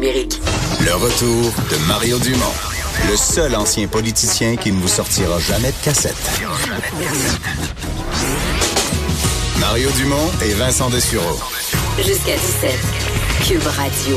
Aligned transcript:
numérique. 0.00 0.40
Le 0.80 0.94
retour 0.94 1.52
de 1.70 1.76
Mario 1.86 2.18
Dumont, 2.18 2.54
le 3.10 3.16
seul 3.16 3.54
ancien 3.54 3.86
politicien 3.86 4.56
qui 4.56 4.72
ne 4.72 4.80
vous 4.80 4.88
sortira 4.88 5.38
jamais 5.38 5.68
de 5.68 5.84
cassette. 5.84 6.16
Mario 9.58 9.90
Dumont 9.90 10.30
et 10.42 10.54
Vincent 10.54 10.88
Dessureau. 10.88 11.38
Jusqu'à 11.98 12.36
17. 12.36 12.78
Cube 13.46 13.66
Radio. 13.66 14.16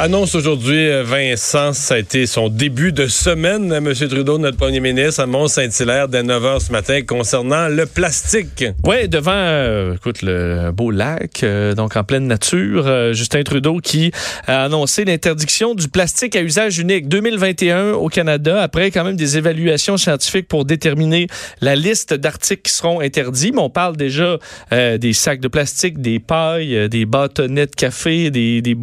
Annonce 0.00 0.36
aujourd'hui, 0.36 0.88
euh, 0.88 1.02
Vincent, 1.02 1.72
ça 1.72 1.94
a 1.94 1.98
été 1.98 2.26
son 2.26 2.48
début 2.48 2.92
de 2.92 3.08
semaine, 3.08 3.72
M. 3.72 3.92
Trudeau, 3.92 4.38
notre 4.38 4.56
premier 4.56 4.78
ministre, 4.78 5.20
à 5.20 5.26
Mont-Saint-Hilaire, 5.26 6.06
dès 6.06 6.22
9 6.22 6.40
h 6.40 6.66
ce 6.66 6.70
matin, 6.70 7.00
concernant 7.02 7.66
le 7.66 7.84
plastique. 7.84 8.64
Oui, 8.84 9.08
devant, 9.08 9.32
euh, 9.34 9.96
écoute, 9.96 10.22
le 10.22 10.70
beau 10.70 10.92
lac, 10.92 11.42
euh, 11.42 11.74
donc 11.74 11.96
en 11.96 12.04
pleine 12.04 12.28
nature, 12.28 13.12
Justin 13.12 13.42
Trudeau 13.42 13.78
qui 13.78 14.12
a 14.46 14.62
annoncé 14.62 15.04
l'interdiction 15.04 15.74
du 15.74 15.88
plastique 15.88 16.36
à 16.36 16.42
usage 16.42 16.78
unique 16.78 17.08
2021 17.08 17.94
au 17.94 18.06
Canada, 18.06 18.62
après 18.62 18.92
quand 18.92 19.02
même 19.02 19.16
des 19.16 19.36
évaluations 19.36 19.96
scientifiques 19.96 20.46
pour 20.46 20.64
déterminer 20.64 21.26
la 21.60 21.74
liste 21.74 22.14
d'articles 22.14 22.62
qui 22.62 22.72
seront 22.72 23.00
interdits. 23.00 23.50
Mais 23.50 23.62
on 23.62 23.70
parle 23.70 23.96
déjà 23.96 24.38
des 24.70 25.12
sacs 25.12 25.40
de 25.40 25.48
plastique, 25.48 26.00
des 26.00 26.20
pailles, 26.20 26.88
des 26.88 27.04
bâtonnets 27.04 27.66
de 27.66 27.74
café, 27.74 28.30
des, 28.30 28.62
des... 28.62 28.76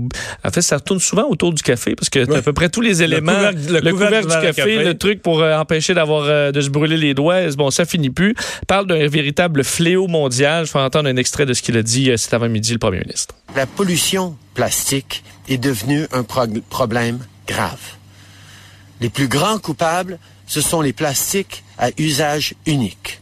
En 0.44 0.52
fait, 0.52 0.62
ça 0.62 0.76
retourne 0.76 1.00
souvent 1.06 1.28
autour 1.30 1.54
du 1.54 1.62
café 1.62 1.96
parce 1.96 2.10
que 2.10 2.20
à 2.36 2.42
peu 2.42 2.54
près 2.54 2.70
tous 2.70 2.82
les 2.82 3.04
éléments, 3.04 3.52
le 3.52 3.92
couvercle, 3.92 4.28
du 4.28 4.54
café, 4.54 4.84
le 4.84 4.98
truc 4.98 5.22
pour 5.22 5.42
euh, 5.42 5.58
empêcher 5.58 5.94
d'avoir 5.94 6.24
euh, 6.24 6.52
de 6.52 6.62
se 6.62 6.70
brûler 6.70 6.98
les 6.98 7.14
doigts, 7.14 7.50
bon, 7.56 7.72
ça 7.72 7.86
finit 7.86 8.10
plus. 8.10 8.36
Parle 8.68 8.88
d'un 8.88 9.08
véritable 9.08 9.64
fléau 9.64 10.08
mondial. 10.08 10.66
Je 10.66 10.74
vais 10.74 10.80
entendre 10.80 11.10
un 11.10 11.16
extrait 11.16 11.46
de 11.46 11.54
ce 11.54 11.62
qu'il 11.62 11.78
a 11.78 11.84
dit 11.84 12.12
euh, 12.12 12.18
cet 12.18 12.34
avant-midi, 12.34 12.74
le 12.74 12.80
premier 12.80 13.00
ministre. 13.00 13.36
La 13.56 13.66
pollution 13.66 14.36
plastique 14.54 15.24
est 15.48 15.58
devenue 15.58 16.08
un 16.12 16.24
problème 16.24 17.20
grave. 17.48 17.80
Les 19.02 19.10
plus 19.10 19.28
grands 19.28 19.60
coupables, 19.60 20.20
ce 20.48 20.62
sont 20.62 20.82
les 20.82 20.94
plastiques 20.94 21.64
à 21.78 21.90
usage 21.98 22.54
unique. 22.66 23.20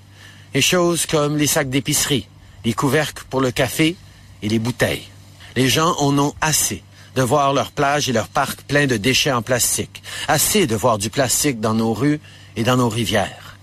Les 0.53 0.61
choses 0.61 1.05
comme 1.05 1.37
les 1.37 1.47
sacs 1.47 1.69
d'épicerie, 1.69 2.27
les 2.63 2.73
couvercles 2.73 3.23
pour 3.29 3.41
le 3.41 3.51
café 3.51 3.95
et 4.41 4.49
les 4.49 4.59
bouteilles. 4.59 5.07
Les 5.55 5.67
gens 5.67 5.95
en 5.99 6.17
ont 6.17 6.33
assez 6.41 6.83
de 7.15 7.21
voir 7.21 7.53
leurs 7.53 7.71
plages 7.71 8.09
et 8.09 8.13
leurs 8.13 8.27
parcs 8.27 8.61
pleins 8.63 8.87
de 8.87 8.97
déchets 8.97 9.31
en 9.31 9.41
plastique. 9.41 10.03
Assez 10.27 10.67
de 10.67 10.75
voir 10.75 10.97
du 10.97 11.09
plastique 11.09 11.59
dans 11.59 11.73
nos 11.73 11.93
rues 11.93 12.19
et 12.55 12.63
dans 12.63 12.77
nos 12.77 12.89
rivières. 12.89 13.57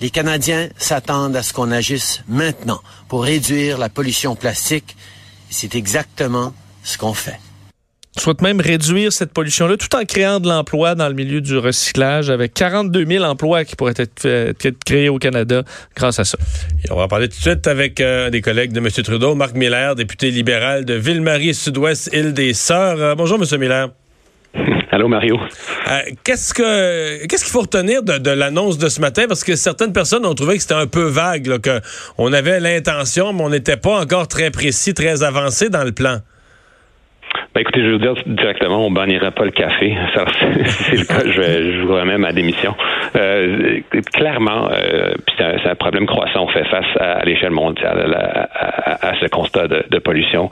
Les 0.00 0.10
Canadiens 0.10 0.68
s'attendent 0.76 1.36
à 1.36 1.42
ce 1.42 1.52
qu'on 1.52 1.70
agisse 1.70 2.22
maintenant 2.28 2.82
pour 3.08 3.22
réduire 3.24 3.78
la 3.78 3.88
pollution 3.88 4.34
plastique. 4.34 4.96
C'est 5.48 5.74
exactement 5.74 6.52
ce 6.82 6.98
qu'on 6.98 7.14
fait 7.14 7.38
souhaite 8.20 8.42
même 8.42 8.60
réduire 8.60 9.12
cette 9.12 9.32
pollution-là 9.32 9.76
tout 9.76 9.94
en 9.96 10.04
créant 10.04 10.38
de 10.38 10.48
l'emploi 10.48 10.94
dans 10.94 11.08
le 11.08 11.14
milieu 11.14 11.40
du 11.40 11.56
recyclage 11.56 12.28
avec 12.30 12.52
42 12.54 13.06
000 13.06 13.24
emplois 13.24 13.64
qui 13.64 13.74
pourraient 13.74 13.94
être, 13.96 14.26
être 14.26 14.84
créés 14.84 15.08
au 15.08 15.18
Canada 15.18 15.62
grâce 15.96 16.18
à 16.18 16.24
ça. 16.24 16.36
on 16.90 16.96
va 16.96 17.08
parler 17.08 17.28
tout 17.28 17.36
de 17.36 17.42
suite 17.42 17.66
avec 17.66 18.00
euh, 18.00 18.28
des 18.30 18.42
collègues 18.42 18.72
de 18.72 18.80
M. 18.80 18.88
Trudeau, 18.88 19.34
Marc 19.34 19.54
Miller, 19.54 19.94
député 19.94 20.30
libéral 20.30 20.84
de 20.84 20.94
Ville-Marie-Sud-Ouest, 20.94 22.10
île 22.12 22.34
des 22.34 22.52
Sœurs. 22.52 23.00
Euh, 23.00 23.14
bonjour, 23.14 23.38
M. 23.40 23.58
Miller. 23.58 23.88
Allô, 24.90 25.08
Mario. 25.08 25.38
Euh, 25.90 26.00
qu'est-ce 26.22 26.52
que 26.52 27.24
qu'est-ce 27.26 27.44
qu'il 27.44 27.52
faut 27.52 27.62
retenir 27.62 28.02
de, 28.02 28.30
l'annonce 28.30 28.76
de 28.76 28.90
ce 28.90 29.00
matin? 29.00 29.24
Parce 29.26 29.42
que 29.42 29.56
certaines 29.56 29.94
personnes 29.94 30.26
ont 30.26 30.34
trouvé 30.34 30.56
que 30.56 30.62
c'était 30.62 30.74
un 30.74 30.86
peu 30.86 31.04
vague, 31.04 31.58
qu'on 32.16 32.32
avait 32.32 32.60
l'intention, 32.60 33.32
mais 33.32 33.42
on 33.42 33.48
n'était 33.48 33.78
pas 33.78 33.98
encore 33.98 34.28
très 34.28 34.50
précis, 34.50 34.92
très 34.92 35.22
avancé 35.22 35.70
dans 35.70 35.84
le 35.84 35.92
plan. 35.92 36.18
Ben 37.54 37.60
écoutez, 37.60 37.80
je 37.82 37.86
vais 37.86 37.92
vous 37.92 37.98
dire 37.98 38.14
directement, 38.26 38.86
on 38.86 38.90
bannira 38.90 39.30
pas 39.30 39.44
le 39.44 39.50
café. 39.50 39.94
si 40.64 40.82
c'est 40.84 40.96
le 40.96 41.04
cas, 41.04 41.30
je, 41.30 41.40
vais, 41.40 41.72
je 41.72 41.80
vous 41.82 41.94
remets 41.94 42.16
ma 42.16 42.32
démission. 42.32 42.74
Euh, 43.14 43.80
clairement, 44.14 44.68
euh, 44.72 45.12
c'est 45.36 45.68
un, 45.68 45.74
problème 45.74 46.06
croissant. 46.06 46.44
On 46.44 46.48
fait 46.48 46.64
face 46.64 46.86
à, 46.98 47.24
l'échelle 47.24 47.50
mondiale 47.50 48.16
à, 48.54 49.08
à, 49.08 49.14
ce 49.20 49.26
constat 49.26 49.68
de, 49.68 49.84
de, 49.90 49.98
pollution 49.98 50.48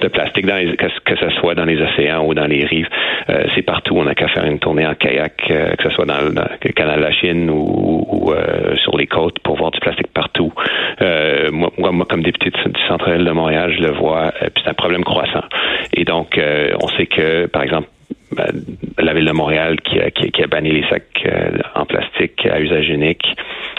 de 0.00 0.08
plastique, 0.08 0.46
dans 0.46 0.56
les, 0.56 0.74
que, 0.74 0.86
que, 1.04 1.16
ce 1.16 1.28
soit 1.38 1.54
dans 1.54 1.66
les 1.66 1.80
océans 1.80 2.24
ou 2.24 2.32
dans 2.32 2.46
les 2.46 2.64
rives. 2.64 2.88
Euh, 3.28 3.44
c'est 3.54 3.62
partout. 3.62 3.96
On 3.96 4.04
n'a 4.04 4.14
qu'à 4.14 4.28
faire 4.28 4.44
une 4.44 4.58
tournée 4.58 4.86
en 4.86 4.94
kayak, 4.94 5.34
euh, 5.50 5.74
que 5.76 5.82
ce 5.82 5.90
soit 5.90 6.06
dans, 6.06 6.20
le 6.20 6.72
canal 6.72 6.98
de 6.98 7.04
la 7.04 7.12
Chine 7.12 7.50
ou, 7.50 8.06
ou 8.08 8.32
euh, 8.32 8.74
sur 8.76 8.96
les 8.96 9.06
côtes, 9.06 9.38
pour 9.40 9.56
voir 9.56 9.70
du 9.70 9.80
plastique 9.80 10.11
partout. 10.50 11.52
moi, 11.52 12.06
comme 12.08 12.22
député 12.22 12.50
du 12.50 12.80
centre-ville 12.88 13.24
de 13.24 13.30
Montréal, 13.30 13.72
je 13.76 13.82
le 13.82 13.92
vois. 13.92 14.32
puis 14.40 14.62
c'est 14.64 14.70
un 14.70 14.74
problème 14.74 15.04
croissant. 15.04 15.44
Et 15.92 16.04
donc 16.04 16.38
euh, 16.38 16.72
on 16.82 16.88
sait 16.88 17.06
que, 17.06 17.46
par 17.46 17.62
exemple, 17.62 17.88
la 18.98 19.14
ville 19.14 19.26
de 19.26 19.32
Montréal 19.32 19.80
qui 19.80 19.98
a, 20.00 20.46
banni 20.46 20.70
les 20.70 20.88
sacs 20.88 21.04
euh, 21.26 21.58
en 21.74 21.84
plastique 21.84 22.46
à 22.46 22.60
usage 22.60 22.88
unique 22.88 23.26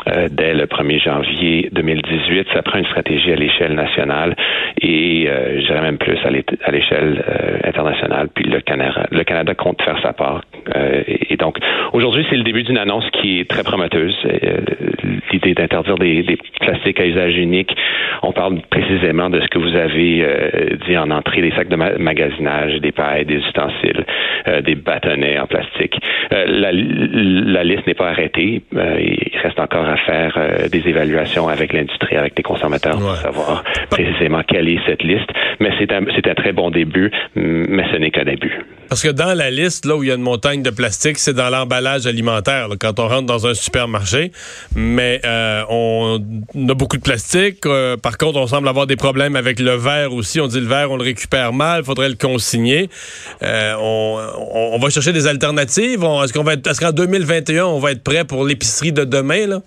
euh, 0.07 0.27
dès 0.29 0.53
le 0.53 0.65
1er 0.65 1.03
janvier 1.03 1.69
2018. 1.71 2.47
Ça 2.53 2.61
prend 2.61 2.77
une 2.77 2.85
stratégie 2.85 3.31
à 3.31 3.35
l'échelle 3.35 3.73
nationale 3.73 4.35
et 4.83 5.27
euh, 5.27 5.61
je 5.61 5.65
dirais 5.65 5.81
même 5.81 5.97
plus 5.97 6.17
à 6.25 6.71
l'échelle 6.71 7.23
internationale. 7.63 8.27
Puis 8.33 8.45
le 8.45 8.61
Canada, 8.61 9.55
compte 9.55 9.81
faire 9.81 9.99
sa 10.01 10.13
part. 10.13 10.43
Et, 11.07 11.35
donc, 11.37 11.57
aujourd'hui, 11.93 12.25
c'est 12.29 12.35
le 12.35 12.43
début 12.43 12.63
d'une 12.63 12.77
annonce 12.77 13.09
qui 13.11 13.39
est 13.39 13.49
très 13.49 13.63
prometteuse. 13.63 14.15
L'idée 15.31 15.53
d'interdire 15.53 15.95
des, 15.95 16.23
des, 16.23 16.37
plastiques 16.59 16.99
à 16.99 17.05
usage 17.05 17.37
unique. 17.37 17.75
On 18.21 18.31
parle 18.31 18.61
précisément 18.69 19.29
de 19.29 19.41
ce 19.41 19.47
que 19.47 19.59
vous 19.59 19.75
avez 19.75 20.25
dit 20.87 20.97
en 20.97 21.09
entrée, 21.11 21.41
des 21.41 21.51
sacs 21.51 21.69
de 21.69 21.75
magasinage, 21.75 22.79
des 22.79 22.91
pailles, 22.91 23.25
des 23.25 23.37
ustensiles. 23.37 24.05
Euh, 24.45 24.61
des 24.61 24.75
bâtonnets 24.75 25.39
en 25.39 25.47
plastique. 25.47 25.95
Euh, 26.33 26.45
la, 26.47 26.71
la, 26.73 27.63
liste 27.63 27.87
n'est 27.87 27.93
pas 27.93 28.09
arrêtée. 28.09 28.61
Euh, 28.75 28.99
il 29.33 29.39
reste 29.39 29.59
encore 29.59 29.85
à 29.85 29.97
faire 29.97 30.69
des 30.69 30.87
évaluations 30.87 31.47
avec 31.47 31.73
l'industrie, 31.73 32.15
avec 32.15 32.33
les 32.37 32.43
consommateurs 32.43 32.97
pour 32.97 33.15
savoir 33.17 33.63
précisément 33.89 34.41
quelle 34.47 34.69
est 34.69 34.79
cette 34.85 35.03
liste. 35.03 35.29
Mais 35.59 35.69
c'est 35.79 35.91
un, 35.91 36.01
c'est 36.15 36.27
un 36.27 36.35
très 36.35 36.51
bon 36.51 36.69
début, 36.69 37.11
mais 37.35 37.83
ce 37.91 37.97
n'est 37.97 38.11
qu'un 38.11 38.25
début. 38.25 38.63
Parce 38.89 39.01
que 39.01 39.09
dans 39.09 39.33
la 39.33 39.49
liste, 39.49 39.85
là 39.85 39.95
où 39.95 40.03
il 40.03 40.09
y 40.09 40.11
a 40.11 40.15
une 40.15 40.21
montagne 40.21 40.61
de 40.61 40.69
plastique, 40.69 41.17
c'est 41.17 41.33
dans 41.33 41.49
l'emballage 41.49 42.05
alimentaire, 42.05 42.67
quand 42.79 42.99
on 42.99 43.07
rentre 43.07 43.25
dans 43.25 43.47
un 43.47 43.53
supermarché. 43.53 44.31
Mais 44.75 45.19
on 45.69 46.19
a 46.69 46.73
beaucoup 46.73 46.97
de 46.97 47.01
plastique. 47.01 47.61
par 48.01 48.17
contre, 48.17 48.39
on 48.39 48.47
semble 48.47 48.67
avoir 48.67 48.85
des 48.85 48.95
problèmes 48.95 49.35
avec 49.35 49.59
le 49.59 49.75
verre 49.75 50.13
aussi. 50.13 50.39
On 50.39 50.47
dit 50.47 50.59
le 50.59 50.67
verre, 50.67 50.91
on 50.91 50.97
le 50.97 51.03
récupère 51.03 51.53
mal, 51.53 51.81
il 51.81 51.85
faudrait 51.85 52.09
le 52.09 52.15
consigner. 52.15 52.89
on, 53.41 54.19
on, 54.53 54.77
va 54.77 54.89
chercher 54.89 55.13
des 55.13 55.27
alternatives? 55.27 56.03
Est-ce 56.23 56.33
qu'on 56.33 56.43
va 56.43 56.53
est-ce 56.53 56.79
qu'en 56.79 56.91
2021, 56.91 57.65
on 57.65 57.79
va 57.79 57.91
être 57.91 58.03
prêt 58.03 58.25
pour 58.25 58.45
l'épicerie 58.45 58.93
de 58.93 59.03
demain, 59.03 59.22
là? 59.47 59.61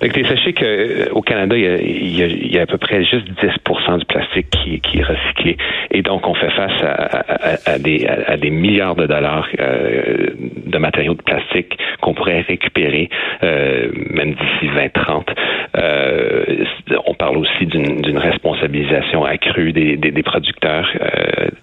Écoutez, 0.00 0.24
sachez 0.24 0.52
qu'au 0.52 0.64
euh, 0.64 1.20
Canada, 1.26 1.56
il 1.56 2.52
y, 2.52 2.58
a, 2.58 2.62
à 2.62 2.66
peu 2.66 2.78
près 2.78 3.04
juste 3.04 3.26
10 3.26 3.98
du 3.98 4.04
plastique 4.06 4.48
qui, 4.50 4.98
est 4.98 5.02
recyclé. 5.02 5.56
Et 5.90 6.02
donc, 6.02 6.26
on 6.26 6.34
fait 6.34 6.50
face 6.50 6.82
à, 7.66 7.78
des, 7.78 8.50
milliards 8.50 8.94
de 8.94 9.06
dollars 9.06 9.48
euh, 9.60 10.28
de 10.66 10.78
matériaux 10.78 11.14
de 11.14 11.22
plastique 11.22 11.78
qu'on 12.00 12.14
pourrait 12.14 12.40
récupérer 12.40 13.10
euh, 13.42 13.90
même 14.10 14.32
d'ici 14.32 14.68
2030. 14.74 15.30
on 17.06 17.14
parle 17.14 17.38
aussi 17.38 17.66
d'une 17.66 18.18
responsabilisation 18.18 19.24
accrue 19.24 19.72
des, 19.72 20.22
producteurs 20.22 20.88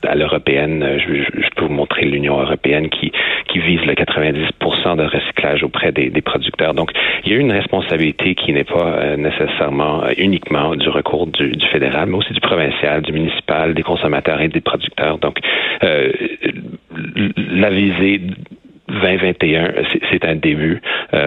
à 0.08 0.16
l'européenne. 0.16 1.00
Je, 1.00 1.50
peux 1.56 1.66
vous 1.66 1.74
montrer 1.74 2.06
l'Union 2.06 2.40
européenne 2.40 2.90
qui, 2.90 3.12
vise 3.60 3.86
le 3.86 3.94
90 3.94 4.40
de 4.96 5.04
recyclage 5.04 5.64
auprès 5.64 5.92
des, 5.92 6.10
des 6.10 6.22
producteurs. 6.22 6.74
Donc, 6.74 6.92
il 7.26 7.34
y 7.34 7.36
a 7.36 7.40
une 7.40 7.52
responsabilité 7.52 8.19
qui 8.36 8.54
n'est 8.54 8.64
pas 8.64 8.94
euh, 8.98 9.18
nécessairement 9.18 10.04
euh, 10.04 10.12
uniquement 10.18 10.76
du 10.76 10.90
recours 10.90 11.28
du, 11.28 11.60
fédéral, 11.72 12.10
mais 12.10 12.18
aussi 12.18 12.34
du 12.34 12.40
provincial, 12.40 13.02
du 13.02 13.12
municipal, 13.12 13.74
des 13.74 13.84
consommateurs 13.84 14.42
et 14.42 14.48
des 14.48 14.62
producteurs. 14.62 15.18
Donc, 15.20 15.40
euh, 15.84 16.12
la 17.38 17.70
visée 17.70 18.22
2021, 18.90 19.74
c'est 20.12 20.26
un 20.26 20.36
début 20.36 20.82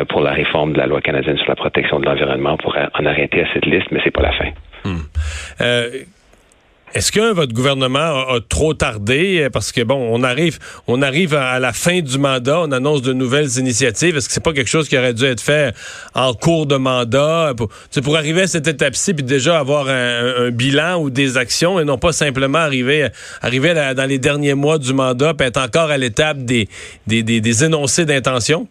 pour 0.09 0.21
la 0.21 0.33
réforme 0.33 0.73
de 0.73 0.79
la 0.79 0.87
loi 0.87 1.01
canadienne 1.01 1.37
sur 1.37 1.49
la 1.49 1.55
protection 1.55 2.01
de 2.01 2.07
l'environnement 2.07 2.57
pour 2.57 2.77
en 2.77 3.07
arrêter 3.07 3.43
à 3.43 3.47
cette 3.55 3.67
liste, 3.67 3.87
mais 3.93 4.01
c'est 4.03 4.11
pas 4.11 4.23
la 4.23 4.33
fin. 4.33 4.51
Hmm. 4.85 4.99
Est-ce 6.95 7.11
que 7.11 7.33
votre 7.33 7.55
gouvernement 7.55 7.99
a, 8.01 8.39
trop 8.47 8.75
tardé? 8.75 9.49
Parce 9.51 9.73
que 9.73 9.81
bon, 9.81 10.09
on 10.13 10.23
arrive, 10.23 10.59
on 10.87 11.01
arrive 11.01 11.35
à, 11.35 11.59
la 11.59 11.73
fin 11.73 12.01
du 12.01 12.19
mandat, 12.19 12.61
on 12.61 12.71
annonce 12.71 13.01
de 13.01 13.15
nouvelles 13.15 13.59
initiatives. 13.59 14.17
Est-ce 14.17 14.29
que 14.29 14.35
c'est 14.35 14.43
pas 14.43 14.53
quelque 14.53 14.69
chose 14.69 14.89
qui 14.89 14.99
aurait 14.99 15.15
dû 15.15 15.25
être 15.25 15.41
fait 15.41 15.75
en 16.15 16.35
cours 16.35 16.67
de 16.67 16.77
mandat? 16.77 17.55
Pour, 17.57 17.69
pour 18.03 18.17
arriver 18.17 18.43
à 18.43 18.47
cette 18.47 18.67
étape-ci 18.67 19.15
puis 19.15 19.25
déjà 19.25 19.59
avoir 19.59 19.89
un, 19.89 20.51
bilan 20.51 21.01
ou 21.01 21.09
des 21.09 21.39
actions 21.39 21.81
et 21.81 21.85
non 21.85 21.97
pas 21.97 22.13
simplement 22.13 22.59
arriver, 22.59 23.09
arriver 23.41 23.73
dans 23.73 24.09
les 24.09 24.19
derniers 24.19 24.55
mois 24.55 24.79
du 24.79 24.93
mandat 24.93 25.33
puis 25.33 25.47
être 25.47 25.61
encore 25.61 25.91
à 25.91 25.97
l'étape 25.97 26.45
des, 26.45 26.69
des, 27.07 27.23
des, 27.23 27.41
des 27.41 27.65
énoncés 27.65 28.05
d'intention? 28.05 28.69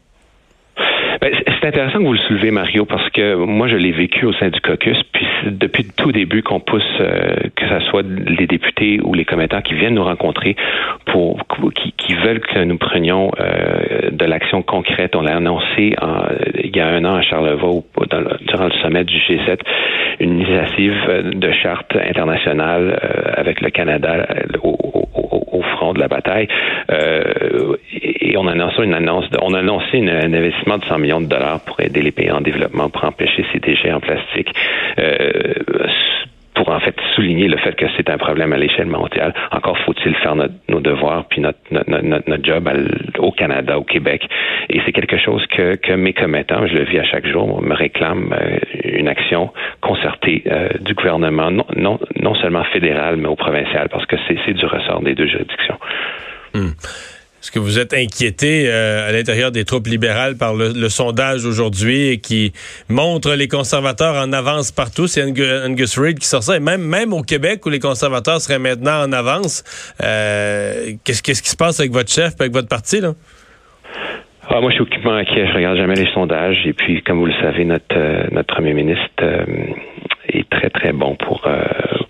C'est 1.61 1.67
intéressant 1.67 1.99
que 1.99 2.05
vous 2.05 2.13
le 2.13 2.19
soulevez, 2.19 2.49
Mario, 2.49 2.85
parce 2.85 3.07
que 3.11 3.35
moi, 3.35 3.67
je 3.67 3.75
l'ai 3.75 3.91
vécu 3.91 4.25
au 4.25 4.33
sein 4.33 4.49
du 4.49 4.59
caucus, 4.61 4.97
puis 5.13 5.27
depuis 5.45 5.83
le 5.83 5.89
tout 5.95 6.11
début 6.11 6.41
qu'on 6.41 6.59
pousse, 6.59 6.81
euh, 6.99 7.35
que 7.55 7.67
ce 7.69 7.79
soit 7.85 8.01
les 8.01 8.47
députés 8.47 8.99
ou 9.03 9.13
les 9.13 9.25
commettants 9.25 9.61
qui 9.61 9.75
viennent 9.75 9.93
nous 9.93 10.03
rencontrer 10.03 10.55
pour 11.05 11.37
qui, 11.75 11.91
qui 11.97 12.15
veulent 12.15 12.39
que 12.39 12.63
nous 12.63 12.79
prenions 12.79 13.31
euh, 13.39 14.09
de 14.11 14.25
l'action 14.25 14.63
concrète. 14.63 15.15
On 15.15 15.21
l'a 15.21 15.35
annoncé 15.35 15.93
en, 16.01 16.23
il 16.63 16.75
y 16.75 16.79
a 16.79 16.87
un 16.87 17.05
an 17.05 17.17
à 17.17 17.21
Charlevoix, 17.21 17.83
dans 18.09 18.23
durant 18.47 18.65
le 18.65 18.73
sommet 18.81 19.03
du 19.03 19.17
G7, 19.17 19.59
une 20.19 20.39
initiative 20.39 21.31
de 21.35 21.51
charte 21.51 21.95
internationale 21.95 22.99
euh, 23.03 23.33
avec 23.37 23.61
le 23.61 23.69
Canada 23.69 24.25
au, 24.63 25.00
au, 25.61 25.77
front 25.77 25.93
de 25.93 25.99
la 25.99 26.07
bataille. 26.07 26.47
et 26.89 28.37
on 28.37 28.47
a 28.47 28.51
annoncé 28.51 28.83
une 28.83 28.93
annonce, 28.93 29.25
on 29.41 29.53
a 29.53 29.59
annoncé 29.59 29.97
un 29.97 30.33
investissement 30.33 30.77
de 30.77 30.85
100 30.85 30.97
millions 30.97 31.21
de 31.21 31.27
dollars 31.27 31.59
pour 31.61 31.79
aider 31.79 32.01
les 32.01 32.11
pays 32.11 32.31
en 32.31 32.41
développement 32.41 32.89
pour 32.89 33.03
empêcher 33.03 33.45
ces 33.51 33.59
déchets 33.59 33.91
en 33.91 33.99
plastique. 33.99 34.49
Euh, 34.99 35.53
en 36.71 36.79
fait 36.79 36.95
souligner 37.15 37.47
le 37.47 37.57
fait 37.57 37.75
que 37.75 37.85
c'est 37.97 38.09
un 38.09 38.17
problème 38.17 38.53
à 38.53 38.57
l'échelle 38.57 38.87
mondiale. 38.87 39.33
Encore 39.51 39.77
faut-il 39.79 40.15
faire 40.15 40.35
nos 40.35 40.79
devoirs 40.79 41.25
puis 41.29 41.41
notre, 41.41 41.59
job 42.43 42.69
au 43.19 43.31
Canada, 43.31 43.77
au 43.77 43.83
Québec. 43.83 44.27
Et 44.69 44.81
c'est 44.85 44.91
quelque 44.91 45.17
chose 45.17 45.45
que, 45.47 45.75
que 45.75 45.93
mes 45.93 46.13
commettants, 46.13 46.65
je 46.67 46.73
le 46.73 46.83
vis 46.83 46.99
à 46.99 47.03
chaque 47.03 47.27
jour, 47.27 47.61
me 47.61 47.75
réclament 47.75 48.33
euh, 48.33 48.57
une 48.83 49.07
action 49.07 49.51
concertée 49.81 50.43
euh, 50.47 50.69
du 50.79 50.93
gouvernement, 50.93 51.51
non 51.51 52.35
seulement 52.41 52.63
fédéral, 52.65 53.17
mais 53.17 53.27
au 53.27 53.35
provincial, 53.35 53.89
parce 53.89 54.05
que 54.05 54.15
c'est 54.27 54.53
du 54.53 54.65
ressort 54.65 55.01
des 55.01 55.15
deux 55.15 55.27
juridictions. 55.27 55.77
Hmm. 56.53 56.71
Est-ce 57.41 57.51
que 57.51 57.57
vous 57.57 57.79
êtes 57.79 57.95
inquiété 57.95 58.65
euh, 58.67 59.09
à 59.09 59.11
l'intérieur 59.11 59.51
des 59.51 59.65
troupes 59.65 59.87
libérales 59.87 60.37
par 60.37 60.53
le, 60.53 60.89
sondage 60.89 61.43
aujourd'hui 61.43 62.21
qui 62.21 62.53
montre 62.87 63.33
les 63.33 63.47
conservateurs 63.47 64.13
en 64.13 64.31
avance 64.31 64.71
partout? 64.71 65.07
C'est 65.07 65.23
Angus 65.23 65.97
Reid 65.97 66.19
qui 66.19 66.27
sort 66.27 66.43
ça. 66.43 66.55
Et 66.55 66.59
même, 66.59 66.83
même 66.83 67.13
au 67.13 67.23
Québec, 67.23 67.65
où 67.65 67.69
les 67.69 67.79
conservateurs 67.79 68.41
seraient 68.41 68.59
maintenant 68.59 69.07
en 69.07 69.11
avance, 69.11 69.63
euh, 70.03 70.93
qu'est-ce, 71.03 71.23
qui 71.23 71.33
se 71.33 71.57
passe 71.57 71.79
avec 71.79 71.91
votre 71.91 72.11
chef 72.11 72.33
et 72.39 72.41
avec 72.41 72.53
votre 72.53 72.67
parti? 72.67 73.01
Là? 73.01 73.13
Ah, 74.47 74.61
moi, 74.61 74.69
je 74.69 74.75
suis 74.75 74.83
aucunement 74.83 75.15
inquiet. 75.15 75.47
Je 75.47 75.53
regarde 75.55 75.77
jamais 75.77 75.95
les 75.95 76.11
sondages. 76.13 76.61
Et 76.67 76.73
puis, 76.73 77.01
comme 77.01 77.17
vous 77.17 77.25
le 77.25 77.41
savez, 77.41 77.65
notre, 77.65 77.97
euh, 77.97 78.27
notre 78.31 78.53
premier 78.53 78.73
ministre 78.73 79.09
est 80.29 80.47
très, 80.47 80.69
très 80.69 80.93
bon 80.93 81.15
pour, 81.15 81.41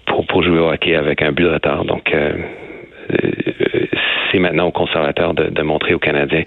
pour, 0.07 0.27
pour 0.27 0.43
jouer 0.43 0.59
au 0.59 0.69
hockey 0.69 0.93
avec 0.93 1.21
un 1.21 1.31
but 1.31 1.43
de 1.43 1.53
retard. 1.53 1.85
Donc, 1.85 2.13
c'est 4.31 4.39
maintenant 4.39 4.67
aux 4.67 4.71
conservateurs 4.71 5.33
de, 5.33 5.61
montrer 5.61 5.93
aux 5.93 5.99
Canadiens 5.99 6.43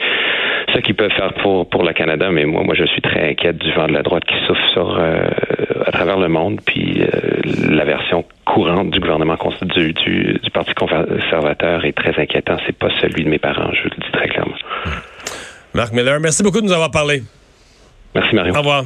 ce 0.74 0.80
qu'ils 0.80 0.94
peuvent 0.94 1.12
faire 1.12 1.32
pour, 1.34 1.68
pour 1.68 1.84
le 1.84 1.92
Canada. 1.92 2.30
Mais 2.30 2.44
moi, 2.44 2.62
moi, 2.64 2.74
je 2.74 2.84
suis 2.84 3.00
très 3.00 3.30
inquiète 3.30 3.58
du 3.58 3.72
vent 3.72 3.86
de 3.86 3.92
la 3.92 4.02
droite 4.02 4.24
qui 4.24 4.34
souffle 4.46 4.62
sur, 4.72 4.98
euh, 4.98 5.28
à 5.86 5.92
travers 5.92 6.18
le 6.18 6.28
monde. 6.28 6.60
Puis 6.66 7.02
euh, 7.02 7.08
la 7.68 7.84
version 7.84 8.24
courante 8.44 8.90
du 8.90 9.00
gouvernement 9.00 9.36
du, 9.62 9.92
du, 9.92 10.40
du 10.42 10.50
Parti 10.50 10.74
conservateur 10.74 11.84
est 11.84 11.92
très 11.92 12.20
inquiétant. 12.20 12.56
C'est 12.66 12.76
pas 12.76 12.88
celui 13.00 13.24
de 13.24 13.28
mes 13.28 13.38
parents, 13.38 13.70
je 13.72 13.84
le 13.84 13.90
dis 13.90 14.12
très 14.12 14.28
clairement. 14.28 14.56
Marc 15.74 15.92
Miller, 15.92 16.20
merci 16.20 16.42
beaucoup 16.42 16.60
de 16.60 16.66
nous 16.66 16.72
avoir 16.72 16.90
parlé. 16.90 17.22
Merci 18.14 18.34
Mario. 18.34 18.54
Au 18.54 18.58
revoir. 18.58 18.84